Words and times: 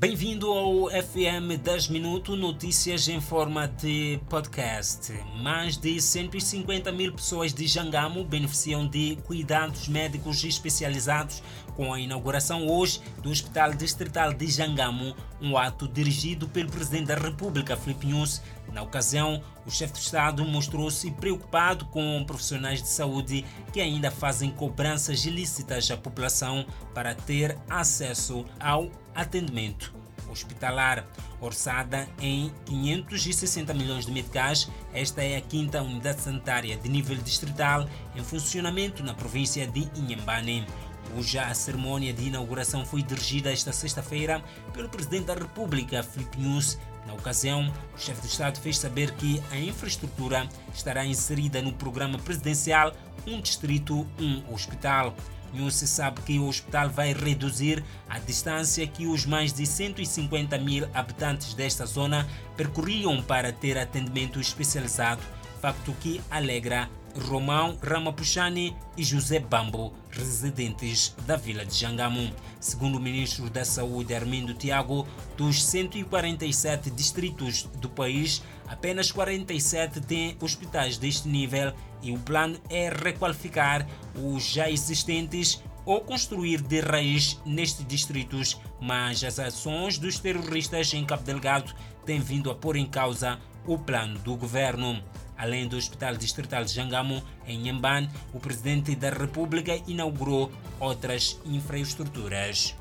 Bem-vindo 0.00 0.50
ao 0.50 0.88
FM 0.88 1.60
10 1.62 1.88
Minutos 1.88 2.38
Notícias 2.38 3.06
em 3.06 3.20
forma 3.20 3.68
de 3.68 4.18
podcast. 4.30 5.12
Mais 5.42 5.76
de 5.76 6.00
150 6.00 6.90
mil 6.90 7.12
pessoas 7.12 7.52
de 7.52 7.66
Jangamo 7.66 8.24
beneficiam 8.24 8.88
de 8.88 9.18
cuidados 9.26 9.88
médicos 9.88 10.42
especializados 10.42 11.42
com 11.76 11.92
a 11.92 12.00
inauguração 12.00 12.66
hoje 12.66 13.02
do 13.22 13.30
Hospital 13.30 13.74
Distrital 13.74 14.32
de 14.32 14.46
Jangamo, 14.46 15.14
um 15.38 15.58
ato 15.58 15.86
dirigido 15.86 16.48
pelo 16.48 16.70
Presidente 16.70 17.08
da 17.08 17.16
República, 17.16 17.76
Filipe 17.76 18.06
Nunes. 18.06 18.42
Na 18.72 18.80
ocasião, 18.82 19.42
o 19.66 19.70
chefe 19.70 19.94
de 19.94 19.98
Estado 19.98 20.44
mostrou-se 20.46 21.10
preocupado 21.10 21.84
com 21.86 22.24
profissionais 22.26 22.80
de 22.82 22.88
saúde 22.88 23.44
que 23.70 23.80
ainda 23.82 24.10
fazem 24.10 24.50
cobranças 24.50 25.26
ilícitas 25.26 25.90
à 25.90 25.96
população 25.96 26.64
para 26.94 27.14
ter 27.14 27.58
acesso 27.68 28.46
ao 28.58 28.88
atendimento 29.20 29.94
hospitalar. 30.30 31.06
Orçada 31.40 32.06
em 32.20 32.52
560 32.66 33.72
milhões 33.72 34.04
de 34.04 34.12
meticais, 34.12 34.70
esta 34.92 35.22
é 35.22 35.36
a 35.36 35.40
quinta 35.40 35.82
unidade 35.82 36.20
sanitária 36.20 36.76
de 36.76 36.88
nível 36.88 37.16
distrital 37.16 37.88
em 38.14 38.22
funcionamento 38.22 39.02
na 39.02 39.14
província 39.14 39.66
de 39.66 39.88
Inhambane 39.96 40.66
cuja 41.14 41.44
a 41.44 41.54
cerimônia 41.54 42.12
de 42.12 42.28
inauguração 42.28 42.84
foi 42.84 43.02
dirigida 43.02 43.52
esta 43.52 43.72
sexta-feira 43.72 44.42
pelo 44.72 44.88
Presidente 44.88 45.24
da 45.24 45.34
República, 45.34 46.02
Filipe 46.02 46.38
Nunes. 46.38 46.78
Na 47.06 47.14
ocasião, 47.14 47.72
o 47.94 47.98
chefe 47.98 48.22
de 48.22 48.28
Estado 48.28 48.60
fez 48.60 48.78
saber 48.78 49.12
que 49.12 49.42
a 49.50 49.58
infraestrutura 49.58 50.48
estará 50.74 51.04
inserida 51.04 51.62
no 51.62 51.72
programa 51.72 52.18
presidencial 52.18 52.92
Um 53.26 53.40
Distrito, 53.40 54.06
Um 54.18 54.42
Hospital. 54.52 55.14
Não 55.52 55.68
se 55.68 55.86
sabe 55.88 56.20
que 56.22 56.38
o 56.38 56.46
hospital 56.46 56.88
vai 56.90 57.12
reduzir 57.12 57.82
a 58.08 58.18
distância 58.20 58.86
que 58.86 59.06
os 59.06 59.26
mais 59.26 59.52
de 59.52 59.66
150 59.66 60.56
mil 60.58 60.88
habitantes 60.94 61.54
desta 61.54 61.84
zona 61.86 62.28
percorriam 62.56 63.20
para 63.20 63.52
ter 63.52 63.76
atendimento 63.76 64.38
especializado, 64.38 65.22
facto 65.60 65.92
que 66.00 66.20
alegra 66.30 66.88
Romão 67.18 67.76
Ramapuchani 67.82 68.76
e 68.96 69.02
José 69.02 69.40
Bambo, 69.40 69.92
residentes 70.10 71.14
da 71.26 71.36
vila 71.36 71.64
de 71.64 71.74
Jangamo. 71.74 72.32
Segundo 72.60 72.96
o 72.96 73.00
ministro 73.00 73.50
da 73.50 73.64
Saúde 73.64 74.14
Armindo 74.14 74.54
Tiago, 74.54 75.06
dos 75.36 75.64
147 75.64 76.90
distritos 76.90 77.64
do 77.78 77.88
país, 77.88 78.42
apenas 78.68 79.10
47 79.10 80.00
têm 80.00 80.36
hospitais 80.40 80.98
deste 80.98 81.28
nível 81.28 81.72
e 82.02 82.12
o 82.12 82.18
plano 82.18 82.58
é 82.68 82.88
requalificar 82.88 83.86
os 84.14 84.44
já 84.44 84.70
existentes 84.70 85.62
ou 85.84 86.00
construir 86.00 86.60
de 86.60 86.80
raiz 86.80 87.40
nestes 87.44 87.86
distritos, 87.86 88.60
mas 88.80 89.24
as 89.24 89.38
ações 89.38 89.98
dos 89.98 90.18
terroristas 90.18 90.92
em 90.94 91.04
Cabo 91.04 91.24
Delgado 91.24 91.74
têm 92.04 92.20
vindo 92.20 92.50
a 92.50 92.54
pôr 92.54 92.76
em 92.76 92.86
causa 92.86 93.38
o 93.66 93.78
plano 93.78 94.18
do 94.20 94.36
governo. 94.36 95.02
Além 95.40 95.66
do 95.66 95.78
Hospital 95.78 96.16
Distrital 96.16 96.66
de 96.66 96.74
Jangamo, 96.74 97.22
em 97.46 97.58
Nhambane, 97.58 98.10
o 98.34 98.38
Presidente 98.38 98.94
da 98.94 99.08
República 99.08 99.80
inaugurou 99.86 100.52
outras 100.78 101.40
infraestruturas. 101.46 102.76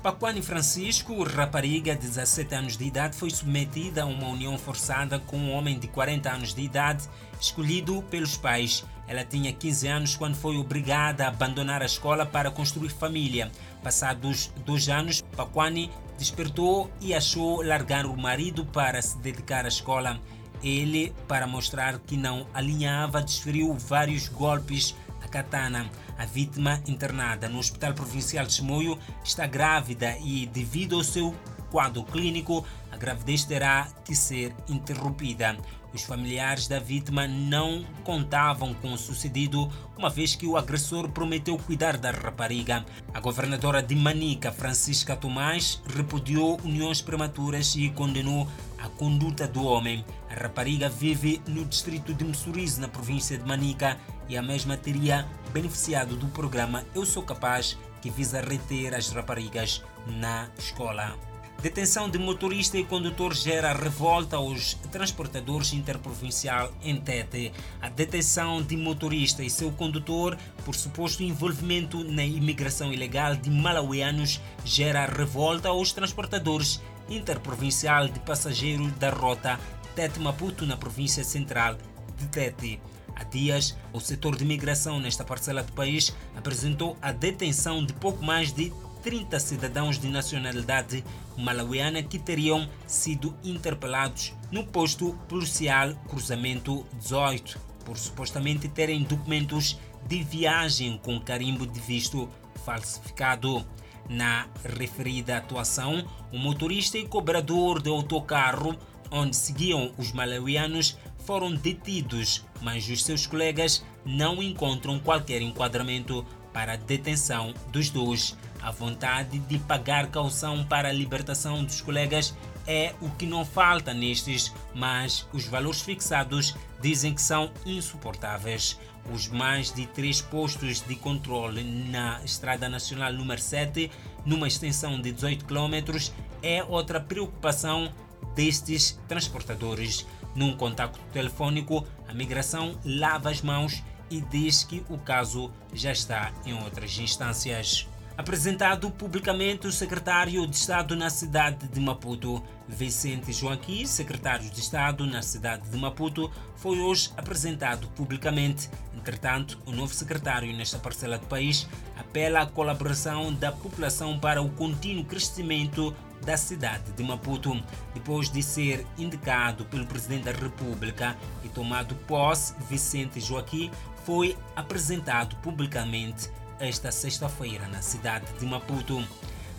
Paquani 0.00 0.40
Francisco, 0.40 1.20
rapariga 1.24 1.96
de 1.96 2.06
17 2.06 2.54
anos 2.54 2.76
de 2.76 2.84
idade, 2.84 3.16
foi 3.16 3.30
submetida 3.30 4.04
a 4.04 4.06
uma 4.06 4.28
união 4.28 4.56
forçada 4.56 5.18
com 5.18 5.36
um 5.36 5.50
homem 5.50 5.76
de 5.76 5.88
40 5.88 6.30
anos 6.30 6.54
de 6.54 6.62
idade, 6.62 7.08
escolhido 7.40 8.04
pelos 8.08 8.36
pais. 8.36 8.84
Ela 9.08 9.24
tinha 9.24 9.52
15 9.52 9.88
anos 9.88 10.14
quando 10.14 10.36
foi 10.36 10.56
obrigada 10.56 11.24
a 11.24 11.28
abandonar 11.28 11.82
a 11.82 11.86
escola 11.86 12.24
para 12.24 12.52
construir 12.52 12.90
família. 12.90 13.50
Passados 13.82 14.52
dois 14.64 14.88
anos, 14.88 15.22
Paquani 15.36 15.90
despertou 16.16 16.88
e 17.00 17.12
achou 17.12 17.62
largar 17.62 18.06
o 18.06 18.16
marido 18.16 18.64
para 18.64 19.02
se 19.02 19.18
dedicar 19.18 19.64
à 19.64 19.68
escola. 19.68 20.20
Ele, 20.62 21.14
para 21.26 21.46
mostrar 21.46 21.98
que 21.98 22.16
não 22.16 22.46
alinhava, 22.52 23.22
desferiu 23.22 23.74
vários 23.74 24.28
golpes 24.28 24.94
a 25.22 25.28
katana. 25.28 25.90
A 26.16 26.24
vítima 26.24 26.82
internada 26.86 27.48
no 27.48 27.58
Hospital 27.58 27.94
Provincial 27.94 28.46
de 28.46 28.54
Chimoio 28.54 28.98
está 29.24 29.46
grávida 29.46 30.16
e, 30.18 30.46
devido 30.46 30.96
ao 30.96 31.04
seu 31.04 31.34
quadro 31.70 32.02
clínico, 32.02 32.64
a 32.90 32.96
gravidez 32.96 33.44
terá 33.44 33.88
que 34.04 34.14
ser 34.14 34.54
interrompida. 34.68 35.56
Os 35.92 36.02
familiares 36.02 36.68
da 36.68 36.78
vítima 36.78 37.26
não 37.26 37.84
contavam 38.04 38.74
com 38.74 38.92
o 38.92 38.98
sucedido, 38.98 39.70
uma 39.96 40.10
vez 40.10 40.34
que 40.34 40.46
o 40.46 40.56
agressor 40.56 41.08
prometeu 41.08 41.56
cuidar 41.56 41.96
da 41.96 42.10
rapariga. 42.10 42.84
A 43.14 43.20
governadora 43.20 43.82
de 43.82 43.94
Manica, 43.94 44.52
Francisca 44.52 45.16
Tomás, 45.16 45.82
repudiou 45.86 46.60
uniões 46.62 47.00
prematuras 47.00 47.74
e 47.74 47.88
condenou 47.88 48.46
a 48.78 48.88
conduta 48.90 49.48
do 49.48 49.64
homem. 49.64 50.04
A 50.30 50.34
rapariga 50.34 50.88
vive 50.88 51.40
no 51.48 51.64
distrito 51.64 52.12
de 52.12 52.24
Mussurize, 52.24 52.80
na 52.80 52.88
província 52.88 53.38
de 53.38 53.44
Manica, 53.44 53.98
e 54.28 54.36
a 54.36 54.42
mesma 54.42 54.76
teria 54.76 55.26
beneficiado 55.52 56.16
do 56.16 56.28
programa 56.28 56.84
Eu 56.94 57.06
Sou 57.06 57.22
Capaz, 57.22 57.78
que 58.02 58.10
visa 58.10 58.42
reter 58.42 58.94
as 58.94 59.08
raparigas 59.08 59.82
na 60.06 60.48
escola. 60.58 61.16
Detenção 61.60 62.08
de 62.08 62.20
motorista 62.20 62.78
e 62.78 62.84
condutor 62.84 63.34
gera 63.34 63.72
revolta 63.72 64.36
aos 64.36 64.74
transportadores 64.92 65.72
interprovincial 65.72 66.72
em 66.80 67.00
Tete. 67.00 67.52
A 67.82 67.88
detenção 67.88 68.62
de 68.62 68.76
motorista 68.76 69.42
e 69.42 69.50
seu 69.50 69.72
condutor 69.72 70.38
por 70.64 70.76
suposto 70.76 71.24
envolvimento 71.24 72.04
na 72.04 72.24
imigração 72.24 72.92
ilegal 72.92 73.34
de 73.34 73.50
malauianos 73.50 74.40
gera 74.64 75.04
revolta 75.04 75.70
aos 75.70 75.92
transportadores 75.92 76.80
interprovincial 77.08 78.06
de 78.06 78.20
passageiros 78.20 78.92
da 78.92 79.10
rota 79.10 79.58
Tete-Maputo 79.96 80.64
na 80.64 80.76
província 80.76 81.24
central 81.24 81.76
de 82.16 82.28
Tete. 82.28 82.80
Há 83.16 83.24
dias, 83.24 83.76
o 83.92 83.98
setor 83.98 84.36
de 84.36 84.44
imigração 84.44 85.00
nesta 85.00 85.24
parcela 85.24 85.64
do 85.64 85.72
país 85.72 86.14
apresentou 86.36 86.96
a 87.02 87.10
detenção 87.10 87.84
de 87.84 87.92
pouco 87.94 88.24
mais 88.24 88.52
de 88.52 88.72
30 89.02 89.38
cidadãos 89.40 89.98
de 89.98 90.08
nacionalidade 90.08 91.04
malauiana 91.36 92.02
que 92.02 92.18
teriam 92.18 92.68
sido 92.86 93.34
interpelados 93.42 94.32
no 94.50 94.64
posto 94.64 95.12
policial 95.28 95.94
Cruzamento 96.08 96.86
18 96.94 97.58
por 97.84 97.96
supostamente 97.96 98.68
terem 98.68 99.02
documentos 99.02 99.78
de 100.06 100.22
viagem 100.22 100.98
com 101.02 101.18
carimbo 101.18 101.66
de 101.66 101.80
visto 101.80 102.28
falsificado. 102.64 103.64
Na 104.10 104.46
referida 104.64 105.36
atuação, 105.36 106.02
o 106.32 106.38
motorista 106.38 106.96
e 106.96 107.06
cobrador 107.06 107.82
de 107.82 107.90
autocarro 107.90 108.76
onde 109.10 109.36
seguiam 109.36 109.92
os 109.98 110.12
malauianos 110.12 110.98
foram 111.24 111.54
detidos, 111.54 112.44
mas 112.60 112.88
os 112.88 113.04
seus 113.04 113.26
colegas 113.26 113.84
não 114.04 114.42
encontram 114.42 114.98
qualquer 114.98 115.42
enquadramento 115.42 116.24
para 116.52 116.72
a 116.72 116.76
detenção 116.76 117.54
dos 117.70 117.90
dois. 117.90 118.36
A 118.60 118.70
vontade 118.70 119.38
de 119.38 119.58
pagar 119.58 120.08
caução 120.08 120.64
para 120.64 120.88
a 120.88 120.92
libertação 120.92 121.64
dos 121.64 121.80
colegas 121.80 122.34
é 122.66 122.94
o 123.00 123.08
que 123.10 123.26
não 123.26 123.44
falta 123.44 123.94
nestes, 123.94 124.52
mas 124.74 125.26
os 125.32 125.46
valores 125.46 125.80
fixados 125.80 126.54
dizem 126.80 127.14
que 127.14 127.22
são 127.22 127.50
insuportáveis. 127.64 128.78
Os 129.10 129.28
mais 129.28 129.72
de 129.72 129.86
três 129.86 130.20
postos 130.20 130.82
de 130.82 130.94
controle 130.96 131.64
na 131.64 132.20
Estrada 132.24 132.68
Nacional 132.68 133.12
número 133.12 133.40
7, 133.40 133.90
numa 134.26 134.46
extensão 134.46 135.00
de 135.00 135.12
18 135.12 135.46
km, 135.46 136.10
é 136.42 136.62
outra 136.62 137.00
preocupação 137.00 137.90
destes 138.34 138.98
transportadores. 139.08 140.06
Num 140.34 140.54
contato 140.54 141.00
telefônico, 141.12 141.86
a 142.06 142.12
migração 142.12 142.78
lava 142.84 143.30
as 143.30 143.40
mãos 143.40 143.82
e 144.10 144.20
diz 144.20 144.62
que 144.62 144.84
o 144.90 144.98
caso 144.98 145.50
já 145.72 145.92
está 145.92 146.32
em 146.44 146.52
outras 146.52 146.98
instâncias. 146.98 147.88
Apresentado 148.18 148.90
publicamente 148.90 149.68
o 149.68 149.72
secretário 149.72 150.44
de 150.44 150.56
Estado 150.56 150.96
na 150.96 151.08
cidade 151.08 151.68
de 151.68 151.78
Maputo, 151.78 152.42
Vicente 152.66 153.32
Joaquim, 153.32 153.86
secretário 153.86 154.50
de 154.50 154.58
Estado 154.58 155.06
na 155.06 155.22
cidade 155.22 155.70
de 155.70 155.78
Maputo, 155.78 156.28
foi 156.56 156.80
hoje 156.80 157.12
apresentado 157.16 157.86
publicamente. 157.90 158.68
Entretanto, 158.92 159.56
o 159.64 159.70
novo 159.70 159.94
secretário 159.94 160.52
nesta 160.52 160.80
parcela 160.80 161.16
do 161.16 161.28
país 161.28 161.68
apela 161.96 162.40
à 162.40 162.46
colaboração 162.46 163.32
da 163.32 163.52
população 163.52 164.18
para 164.18 164.42
o 164.42 164.50
contínuo 164.50 165.04
crescimento 165.04 165.94
da 166.26 166.36
cidade 166.36 166.90
de 166.90 167.04
Maputo. 167.04 167.62
Depois 167.94 168.28
de 168.28 168.42
ser 168.42 168.84
indicado 168.98 169.64
pelo 169.66 169.86
Presidente 169.86 170.24
da 170.24 170.32
República 170.32 171.16
e 171.44 171.48
tomado 171.48 171.94
posse, 171.94 172.52
Vicente 172.68 173.20
Joaquim 173.20 173.70
foi 174.04 174.36
apresentado 174.56 175.36
publicamente 175.36 176.28
esta 176.60 176.90
sexta-feira 176.90 177.66
na 177.68 177.82
cidade 177.82 178.26
de 178.38 178.46
Maputo. 178.46 179.02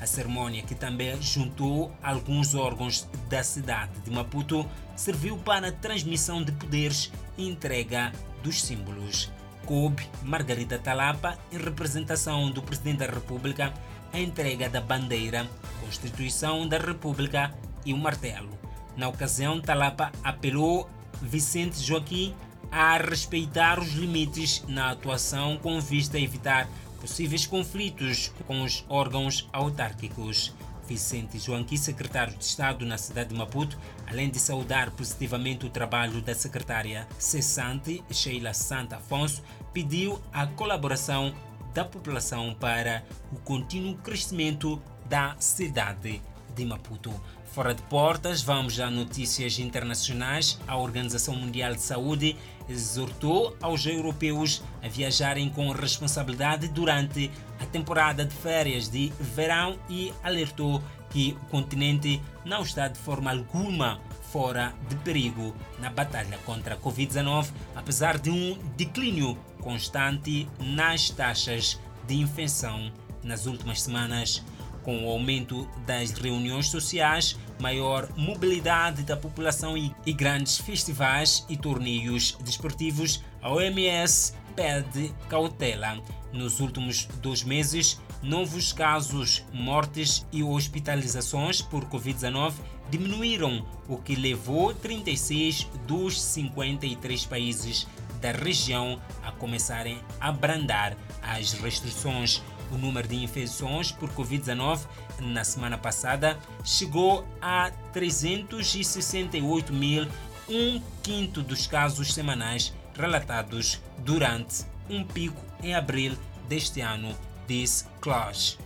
A 0.01 0.06
cerimônia, 0.06 0.63
que 0.63 0.75
também 0.75 1.22
juntou 1.22 1.92
alguns 2.01 2.56
órgãos 2.56 3.07
da 3.30 3.44
cidade 3.44 3.92
de 4.01 4.12
Maputo, 4.12 4.66
serviu 4.96 5.38
para 5.38 5.68
a 5.68 5.72
transmissão 5.72 6.44
de 6.44 6.51
poderes 6.54 7.12
e 7.38 7.48
entrega 7.48 8.12
dos 8.42 8.62
símbolos. 8.62 9.31
Coube 9.66 10.07
Margarida 10.24 10.80
Talapa, 10.80 11.38
em 11.51 11.57
representação 11.57 12.50
do 12.50 12.62
Presidente 12.62 13.00
da 13.00 13.07
República, 13.07 13.74
a 14.12 14.19
entrega 14.19 14.69
da 14.69 14.81
bandeira 14.81 15.48
Constituição 15.81 16.68
da 16.68 16.78
República 16.78 17.54
e 17.86 17.94
o 17.94 17.98
martelo. 17.98 18.50
Na 18.96 19.07
ocasião, 19.07 19.62
Talapa 19.62 20.12
apelou 20.24 20.90
Vicente 21.22 21.81
Joaquim 21.81 22.34
a 22.72 22.98
respeitar 22.98 23.80
os 23.80 23.94
limites 23.94 24.63
na 24.68 24.92
atuação 24.92 25.57
com 25.57 25.80
vista 25.81 26.18
a 26.18 26.22
evitar 26.22 26.68
possíveis 27.00 27.46
conflitos 27.46 28.31
com 28.46 28.62
os 28.62 28.86
órgãos 28.90 29.48
autárquicos. 29.51 30.54
Vicente 30.88 31.38
Joanqui, 31.38 31.78
secretário 31.78 32.36
de 32.36 32.44
Estado 32.44 32.84
na 32.84 32.98
cidade 32.98 33.30
de 33.30 33.36
Maputo, 33.36 33.78
além 34.07 34.28
de 34.28 34.40
saudar 34.40 34.90
positivamente 34.90 35.66
o 35.66 35.69
trabalho 35.69 36.19
da 36.19 36.34
secretária 36.34 37.07
cessante 37.19 38.04
Sheila 38.10 38.56
Santa 38.56 38.96
Afonso, 38.96 39.44
pediu 39.72 40.19
a 40.34 40.48
colaboração 40.48 41.31
da 41.75 41.86
população 41.86 42.56
para 42.60 43.04
o 43.31 43.38
contínuo 43.38 43.96
crescimento 43.98 44.81
da 45.07 45.36
cidade 45.40 46.19
de 46.56 46.66
Maputo. 46.66 47.13
Fora 47.51 47.74
de 47.74 47.81
portas, 47.84 48.44
vamos 48.44 48.80
a 48.80 48.92
notícias 48.92 49.57
internacionais. 49.57 50.60
A 50.68 50.78
Organização 50.78 51.36
Mundial 51.36 51.74
de 51.74 51.81
Saúde 51.81 52.38
exortou 52.69 53.57
aos 53.60 53.88
europeus 53.88 54.62
a 54.84 54.88
viajarem 54.88 55.50
com 55.50 55.72
responsabilidade 55.72 56.68
durante 56.68 57.31
a 57.60 57.66
temporada 57.66 58.24
de 58.24 58.36
férias 58.36 58.88
de 58.88 59.12
verão 59.19 59.80
e 59.90 60.13
alertou 60.24 60.81
que 61.10 61.36
o 61.42 61.46
continente 61.48 62.22
não 62.46 62.62
está 62.62 62.88
de 62.88 63.00
forma 63.00 63.31
alguma 63.31 64.00
fora 64.31 64.72
de 64.88 64.96
perigo 64.98 65.56
na 65.80 65.90
batalha 65.90 66.38
contra 66.46 66.75
a 66.75 66.78
Covid-19, 66.78 67.48
apesar 67.75 68.19
de 68.19 68.30
um 68.30 68.60
declínio 68.78 69.36
constante 69.60 70.48
nas 70.60 71.10
taxas 71.10 71.80
de 72.07 72.16
infecção 72.16 72.92
nas 73.24 73.48
últimas 73.48 73.81
semanas 73.81 74.44
com 74.84 75.06
o 75.06 75.10
aumento 75.10 75.68
das 75.86 76.12
reuniões 76.12 76.68
sociais, 76.68 77.38
maior 77.60 78.10
mobilidade 78.16 79.04
da 79.04 79.18
população 79.18 79.76
e, 79.78 80.14
grandes 80.14 80.58
festivais 80.58 81.46
e 81.50 81.58
torneios 81.58 82.38
desportivos, 82.44 83.24
a 83.42 83.52
OMS 83.52 84.34
pede 84.56 85.14
cautela. 85.28 86.02
Nos 86.31 86.60
últimos 86.60 87.06
dois 87.22 87.44
meses, 87.44 88.00
novos 88.22 88.74
casos, 88.74 89.44
mortes 89.54 90.26
e 90.31 90.44
hospitalizações 90.44 91.62
por 91.62 91.86
Covid-19 91.86 92.54
diminuíram, 92.90 93.66
o 93.88 93.98
que 93.98 94.16
levou 94.16 94.74
36 94.74 95.68
dos 95.88 96.22
53 96.22 97.25
países 97.25 97.88
da 98.20 98.32
região 98.32 99.02
a 99.24 99.32
começarem 99.32 100.00
a 100.20 100.30
abrandar 100.30 100.98
as 101.22 101.54
restrições 101.54 102.44
o 102.71 102.77
número 102.77 103.07
de 103.07 103.16
infecções 103.16 103.92
por 103.92 104.10
Covid-19 104.10 104.81
na 105.19 105.44
semana 105.44 105.77
passada 105.77 106.38
chegou 106.63 107.25
a 107.42 107.71
368 107.94 109.74
mil, 109.74 110.07
um 110.48 110.81
quinto 111.04 111.42
dos 111.42 111.68
casos 111.68 112.13
semanais 112.13 112.74
relatados 112.95 113.81
durante 114.00 114.66
um 114.89 115.04
pico 115.04 115.42
em 115.63 115.74
abril 115.74 116.13
deste 116.48 116.81
ano, 116.81 117.16
disse 117.48 117.86
Klaus. 118.01 118.57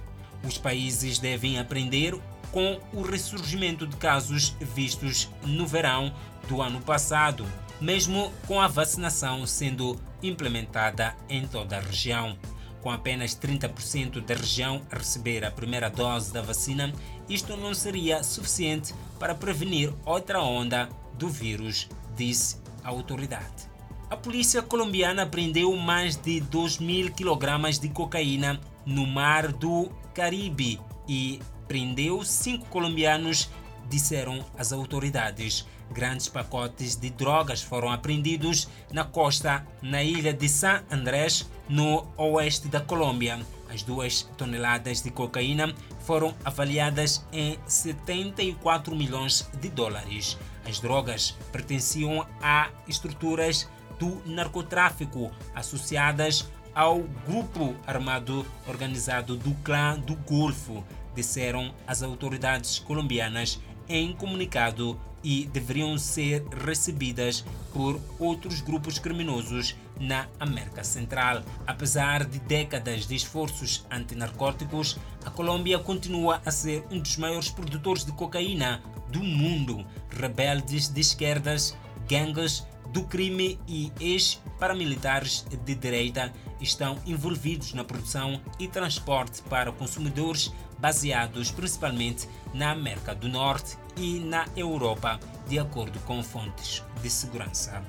Os 0.44 0.58
países 0.58 1.20
devem 1.20 1.60
aprender 1.60 2.18
com 2.52 2.80
o 2.94 3.02
ressurgimento 3.02 3.88
de 3.88 3.98
casos 3.98 4.56
vistos 4.62 5.30
no 5.44 5.66
verão 5.66 6.14
do 6.48 6.62
ano 6.62 6.82
passado, 6.82 7.46
mesmo 7.82 8.32
com 8.48 8.62
a 8.62 8.68
vacinação 8.68 9.46
sendo 9.48 10.00
implementada 10.22 11.16
em 11.28 11.48
toda 11.48 11.78
a 11.78 11.82
região 11.82 12.38
com 12.84 12.92
apenas 12.92 13.34
30% 13.34 14.20
da 14.20 14.36
região 14.36 14.82
a 14.92 14.98
receber 14.98 15.46
a 15.46 15.50
primeira 15.50 15.90
dose 15.90 16.34
da 16.34 16.42
vacina, 16.42 16.94
isto 17.30 17.56
não 17.56 17.74
seria 17.74 18.22
suficiente 18.22 18.94
para 19.18 19.34
prevenir 19.34 19.94
outra 20.06 20.42
onda 20.42 20.90
do 21.18 21.30
vírus, 21.30 21.88
disse 22.16 22.58
a 22.84 22.90
autoridade. 22.90 23.72
A 24.10 24.18
polícia 24.18 24.62
colombiana 24.62 25.26
prendeu 25.26 25.74
mais 25.78 26.18
de 26.18 26.42
2 26.42 26.80
mil 26.80 27.12
quilogramas 27.12 27.80
de 27.80 27.88
cocaína 27.88 28.60
no 28.86 29.08
mar 29.08 29.52
do 29.52 29.90
Caribe 30.14 30.80
e 31.08 31.40
prendeu 31.68 32.24
cinco 32.24 32.66
colombianos, 32.66 33.50
disseram 33.90 34.46
as 34.58 34.74
autoridades. 34.74 35.66
Grandes 35.94 36.28
pacotes 36.28 36.96
de 36.96 37.12
drogas 37.12 37.62
foram 37.62 37.92
apreendidos 37.92 38.68
na 38.92 39.04
costa 39.04 39.66
na 39.82 40.04
ilha 40.04 40.34
de 40.34 40.50
San 40.50 40.84
Andrés, 40.90 41.48
no 41.70 42.08
oeste 42.18 42.68
da 42.68 42.82
Colômbia. 42.82 43.40
As 43.72 43.84
duas 43.84 44.24
toneladas 44.36 45.02
de 45.02 45.12
cocaína 45.12 45.74
foram 46.02 46.34
avaliadas 46.44 47.26
em 47.32 47.60
74 47.68 48.96
milhões 48.96 49.48
de 49.62 49.70
dólares. 49.70 50.38
As 50.68 50.80
drogas 50.80 51.36
pertenciam 51.52 52.26
a 52.42 52.70
estruturas 52.88 53.70
do 54.00 54.22
narcotráfico 54.26 55.32
associadas 55.54 56.50
ao 56.74 57.02
grupo 57.26 57.76
armado 57.86 58.46
organizado 58.68 59.38
do 59.38 59.54
Clã 59.64 60.00
do 60.00 60.16
Golfo, 60.16 60.84
disseram 61.16 61.72
as 61.86 62.02
autoridades 62.02 62.80
colombianas 62.80 63.60
em 63.88 64.14
comunicado 64.14 65.00
e 65.24 65.46
deveriam 65.46 65.98
ser 65.98 66.46
recebidas 66.66 67.46
por 67.74 68.00
outros 68.20 68.62
grupos 68.62 69.00
criminosos 69.00 69.76
na 70.00 70.28
América 70.40 70.84
Central. 70.84 71.44
Apesar 71.66 72.26
de 72.26 72.40
décadas 72.40 73.08
de 73.08 73.16
esforços 73.16 73.86
antinarcóticos, 73.90 74.98
a 75.26 75.30
Colômbia 75.30 75.80
continua 75.80 76.42
a 76.46 76.52
ser 76.52 76.84
um 76.92 77.00
dos 77.00 77.18
maiores 77.18 77.50
produtores 77.50 78.06
de 78.06 78.12
cocaína 78.12 78.82
do 79.10 79.24
mundo. 79.24 79.86
Rebeldes 80.10 80.90
de 80.90 81.00
esquerdas, 81.02 81.76
gangues 82.08 82.66
do 82.92 83.04
crime 83.06 83.60
e 83.68 83.92
ex-paramilitares 84.00 85.46
de 85.66 85.76
direita 85.76 86.32
estão 86.64 86.98
envolvidos 87.06 87.74
na 87.74 87.84
produção 87.84 88.42
e 88.58 88.68
transporte 88.68 89.42
para 89.44 89.72
consumidores 89.72 90.52
baseados 90.80 91.52
principalmente 91.52 92.28
na 92.54 92.72
América 92.72 93.14
do 93.14 93.28
Norte 93.28 93.78
e 93.96 94.20
na 94.20 94.48
Europa, 94.56 95.20
de 95.48 95.60
acordo 95.60 96.00
com 96.00 96.24
fontes 96.24 96.84
de 97.02 97.10
segurança. 97.10 97.84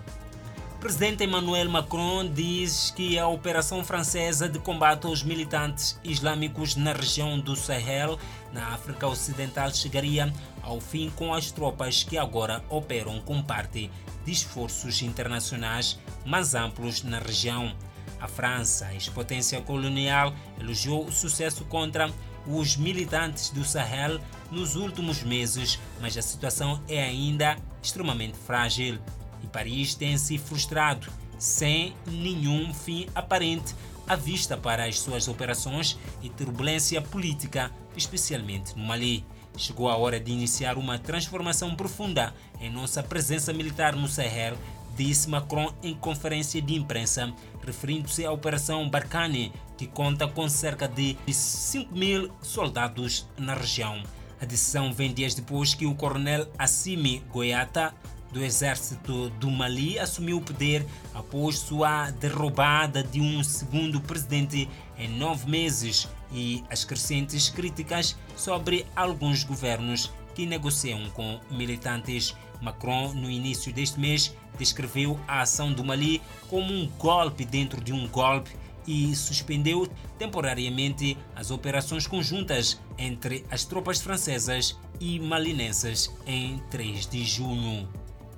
O 0.77 0.79
presidente 0.85 1.25
Emmanuel 1.25 1.71
Macron 1.71 2.29
diz 2.29 2.93
que 2.95 3.19
a 3.19 3.27
operação 3.27 3.83
francesa 3.83 4.49
de 4.49 4.59
combate 4.59 5.07
aos 5.07 5.23
militantes 5.23 5.99
islâmicos 6.05 6.77
na 6.77 6.93
região 6.93 7.41
do 7.41 7.57
Sahel, 7.57 8.19
na 8.53 8.75
África 8.75 9.07
Ocidental, 9.07 9.73
chegaria 9.73 10.31
ao 10.63 10.81
fim 10.81 11.11
com 11.17 11.33
as 11.33 11.51
tropas 11.51 12.03
que 12.03 12.19
agora 12.19 12.63
operam 12.69 13.19
como 13.21 13.43
parte 13.43 13.91
de 14.27 14.33
esforços 14.33 15.01
internacionais 15.01 15.99
mais 16.25 16.55
amplos 16.55 17.03
na 17.03 17.19
região. 17.19 17.75
A 18.25 18.27
França, 18.27 18.91
ex-potência 18.95 19.61
colonial, 19.61 20.33
elogiou 20.59 21.05
o 21.05 21.13
sucesso 21.13 21.63
contra 21.67 22.11
os 22.47 22.75
militantes 22.75 23.51
do 23.51 23.63
Sahel 23.63 24.19
nos 24.51 24.77
últimos 24.77 25.23
meses, 25.23 25.79
mas 26.01 26.17
a 26.17 26.23
situação 26.23 26.83
é 26.89 27.03
ainda 27.03 27.59
extremamente 27.83 28.39
frágil 28.39 28.99
e 29.43 29.47
Paris 29.47 29.95
tem 29.95 30.17
se 30.17 30.39
frustrado 30.39 31.13
sem 31.39 31.95
nenhum 32.07 32.73
fim 32.73 33.07
aparente 33.15 33.75
à 34.07 34.17
vista 34.17 34.57
para 34.57 34.87
as 34.87 35.01
suas 35.01 35.29
operações 35.29 35.99
e 36.23 36.31
turbulência 36.31 37.03
política, 37.03 37.71
especialmente 37.95 38.75
no 38.75 38.87
Mali. 38.87 39.23
Chegou 39.55 39.91
a 39.91 39.97
hora 39.97 40.19
de 40.19 40.33
iniciar 40.33 40.79
uma 40.79 40.99
transformação 40.99 41.77
profunda 41.77 42.35
em 42.59 42.71
nossa 42.71 43.03
presença 43.03 43.53
militar 43.53 43.95
no 43.95 44.09
Sahel 44.09 44.57
disse 44.97 45.29
Macron 45.29 45.73
em 45.83 45.95
conferência 45.95 46.61
de 46.63 46.75
imprensa, 46.75 47.33
referindo-se 47.65 48.25
à 48.25 48.33
Operação 48.33 48.89
Barkhane, 48.89 49.53
que 49.77 49.87
conta 49.87 50.27
com 50.29 50.49
cerca 50.49 50.87
de 50.89 51.17
5 51.31 51.95
mil 51.95 52.31
soldados 52.41 53.29
na 53.37 53.55
região. 53.55 54.03
A 54.41 54.45
decisão 54.45 54.93
vem 54.93 55.13
dias 55.13 55.35
depois 55.35 55.75
que 55.75 55.87
o 55.87 55.95
coronel 55.95 56.47
Assimi 56.59 57.23
Goyata, 57.33 57.95
do 58.33 58.43
exército 58.43 59.31
do 59.31 59.51
Mali, 59.51 59.99
assumiu 59.99 60.39
o 60.39 60.43
poder 60.43 60.85
após 61.15 61.59
sua 61.59 62.11
derrubada 62.11 63.03
de 63.03 63.21
um 63.21 63.45
segundo 63.45 64.01
presidente 64.01 64.69
em 64.99 65.09
nove 65.09 65.49
meses 65.49 66.09
e 66.33 66.65
as 66.69 66.85
crescentes 66.85 67.49
críticas 67.49 68.17
sobre 68.37 68.85
alguns 68.97 69.45
governos 69.45 70.13
que 70.35 70.45
negociam 70.45 71.09
com 71.11 71.41
militantes. 71.51 72.35
Macron, 72.61 73.13
no 73.13 73.31
início 73.31 73.73
deste 73.73 73.99
mês, 73.99 74.35
descreveu 74.59 75.19
a 75.27 75.43
ação 75.43 75.73
do 75.73 75.85
Mali 75.85 76.23
como 76.49 76.73
um 76.73 76.87
golpe 76.99 77.45
dentro 77.45 77.81
de 77.81 77.93
um 77.93 78.09
golpe 78.09 78.51
e 78.87 79.15
suspendeu 79.15 79.89
temporariamente 80.19 81.17
as 81.35 81.51
operações 81.51 82.07
conjuntas 82.07 82.81
entre 82.99 83.45
as 83.51 83.65
tropas 83.65 84.01
francesas 84.01 84.79
e 85.01 85.19
malinenses 85.19 86.13
em 86.27 86.59
3 86.71 87.07
de 87.07 87.25
junho. 87.25 87.89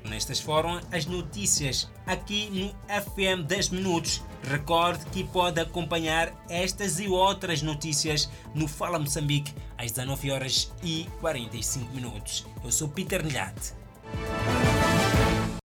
Nestas 0.09 0.39
foram 0.39 0.81
as 0.93 1.05
notícias 1.05 1.91
aqui 2.07 2.49
no 2.51 2.69
FM 2.89 3.45
10 3.47 3.71
Minutos. 3.71 4.23
Recorde 4.45 5.05
que 5.07 5.25
pode 5.25 5.61
acompanhar 5.61 6.33
estas 6.49 7.01
e 7.01 7.09
outras 7.09 7.61
notícias 7.61 8.31
no 8.55 8.69
Fala 8.69 9.01
Moçambique 9.01 9.53
às 9.77 9.91
19 9.91 10.31
horas 10.31 10.73
e 10.83 11.09
45 11.21 11.93
minutos. 11.93 12.47
Eu 12.63 12.71
sou 12.71 12.89
Peter 12.89 13.25
Nilhate. 13.25 13.73